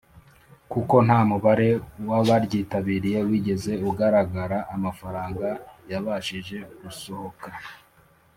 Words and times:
Kuko 0.71 0.95
Nta 1.05 1.19
Mubare 1.29 1.69
W 2.09 2.11
Abaryitabiriye 2.19 3.19
Wigeze 3.27 3.71
Ugaragara 3.89 4.57
Amafaranga 4.75 5.47
Yabashije 5.91 6.57
gusohoka 6.81 7.49